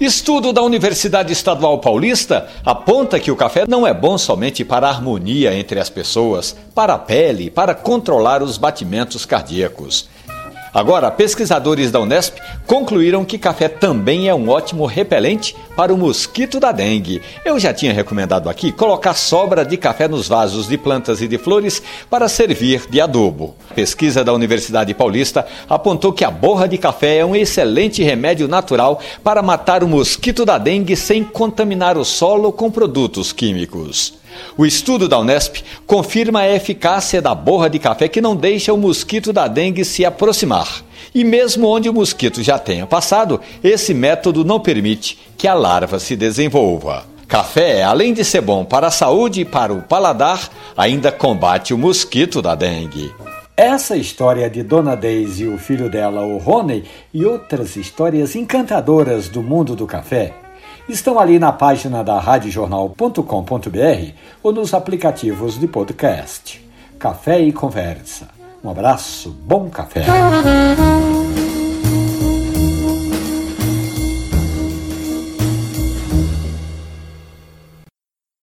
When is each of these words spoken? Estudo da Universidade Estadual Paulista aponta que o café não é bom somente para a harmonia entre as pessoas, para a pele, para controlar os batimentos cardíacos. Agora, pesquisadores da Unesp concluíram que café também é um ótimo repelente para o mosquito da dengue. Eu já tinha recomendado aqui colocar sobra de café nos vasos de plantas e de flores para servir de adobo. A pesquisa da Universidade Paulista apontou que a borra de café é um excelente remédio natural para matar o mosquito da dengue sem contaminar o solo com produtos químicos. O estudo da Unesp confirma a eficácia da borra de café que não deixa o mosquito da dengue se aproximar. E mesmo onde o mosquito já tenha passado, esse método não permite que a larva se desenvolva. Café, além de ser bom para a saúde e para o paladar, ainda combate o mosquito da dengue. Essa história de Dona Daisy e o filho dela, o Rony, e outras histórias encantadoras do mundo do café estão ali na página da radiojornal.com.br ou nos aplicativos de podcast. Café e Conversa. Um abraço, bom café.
Estudo 0.00 0.50
da 0.50 0.62
Universidade 0.62 1.30
Estadual 1.30 1.78
Paulista 1.78 2.48
aponta 2.64 3.20
que 3.20 3.30
o 3.30 3.36
café 3.36 3.64
não 3.68 3.86
é 3.86 3.92
bom 3.92 4.16
somente 4.16 4.64
para 4.64 4.86
a 4.86 4.90
harmonia 4.90 5.54
entre 5.54 5.78
as 5.78 5.90
pessoas, 5.90 6.56
para 6.74 6.94
a 6.94 6.98
pele, 6.98 7.50
para 7.50 7.74
controlar 7.74 8.42
os 8.42 8.56
batimentos 8.56 9.26
cardíacos. 9.26 10.08
Agora, 10.72 11.10
pesquisadores 11.10 11.90
da 11.90 12.00
Unesp 12.00 12.38
concluíram 12.66 13.24
que 13.24 13.38
café 13.38 13.68
também 13.68 14.28
é 14.28 14.34
um 14.34 14.48
ótimo 14.48 14.84
repelente 14.86 15.54
para 15.76 15.94
o 15.94 15.96
mosquito 15.96 16.58
da 16.58 16.72
dengue. 16.72 17.22
Eu 17.44 17.58
já 17.58 17.72
tinha 17.72 17.92
recomendado 17.92 18.48
aqui 18.48 18.72
colocar 18.72 19.14
sobra 19.14 19.64
de 19.64 19.76
café 19.76 20.08
nos 20.08 20.26
vasos 20.26 20.68
de 20.68 20.76
plantas 20.76 21.22
e 21.22 21.28
de 21.28 21.38
flores 21.38 21.82
para 22.10 22.28
servir 22.28 22.82
de 22.90 23.00
adobo. 23.00 23.54
A 23.70 23.74
pesquisa 23.74 24.24
da 24.24 24.32
Universidade 24.32 24.92
Paulista 24.94 25.46
apontou 25.68 26.12
que 26.12 26.24
a 26.24 26.30
borra 26.30 26.66
de 26.66 26.76
café 26.76 27.18
é 27.18 27.24
um 27.24 27.36
excelente 27.36 28.02
remédio 28.02 28.48
natural 28.48 29.00
para 29.22 29.42
matar 29.42 29.84
o 29.84 29.88
mosquito 29.88 30.44
da 30.44 30.58
dengue 30.58 30.96
sem 30.96 31.22
contaminar 31.22 31.96
o 31.96 32.04
solo 32.04 32.52
com 32.52 32.70
produtos 32.70 33.32
químicos. 33.32 34.14
O 34.56 34.66
estudo 34.66 35.08
da 35.08 35.18
Unesp 35.18 35.62
confirma 35.86 36.40
a 36.40 36.54
eficácia 36.54 37.22
da 37.22 37.34
borra 37.34 37.70
de 37.70 37.78
café 37.78 38.08
que 38.08 38.20
não 38.20 38.36
deixa 38.36 38.72
o 38.72 38.76
mosquito 38.76 39.32
da 39.32 39.48
dengue 39.48 39.84
se 39.84 40.04
aproximar. 40.04 40.84
E 41.14 41.24
mesmo 41.24 41.68
onde 41.68 41.88
o 41.88 41.94
mosquito 41.94 42.42
já 42.42 42.58
tenha 42.58 42.86
passado, 42.86 43.40
esse 43.62 43.94
método 43.94 44.44
não 44.44 44.60
permite 44.60 45.18
que 45.36 45.48
a 45.48 45.54
larva 45.54 45.98
se 45.98 46.16
desenvolva. 46.16 47.04
Café, 47.28 47.82
além 47.82 48.12
de 48.12 48.24
ser 48.24 48.40
bom 48.40 48.64
para 48.64 48.86
a 48.86 48.90
saúde 48.90 49.40
e 49.40 49.44
para 49.44 49.72
o 49.72 49.82
paladar, 49.82 50.48
ainda 50.76 51.10
combate 51.10 51.74
o 51.74 51.78
mosquito 51.78 52.40
da 52.40 52.54
dengue. 52.54 53.12
Essa 53.56 53.96
história 53.96 54.50
de 54.50 54.62
Dona 54.62 54.94
Daisy 54.94 55.44
e 55.44 55.48
o 55.48 55.58
filho 55.58 55.90
dela, 55.90 56.20
o 56.20 56.36
Rony, 56.36 56.84
e 57.12 57.24
outras 57.24 57.74
histórias 57.74 58.36
encantadoras 58.36 59.28
do 59.28 59.42
mundo 59.42 59.74
do 59.74 59.86
café 59.86 60.34
estão 60.88 61.18
ali 61.18 61.38
na 61.38 61.52
página 61.52 62.04
da 62.04 62.18
radiojornal.com.br 62.20 64.12
ou 64.42 64.52
nos 64.52 64.72
aplicativos 64.72 65.58
de 65.58 65.66
podcast. 65.66 66.64
Café 66.98 67.40
e 67.40 67.52
Conversa. 67.52 68.35
Um 68.64 68.70
abraço, 68.70 69.30
bom 69.30 69.68
café. 69.70 70.04